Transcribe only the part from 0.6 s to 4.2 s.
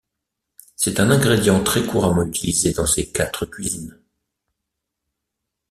C'est un ingrédient très couramment utilisé dans ces quatre cuisines.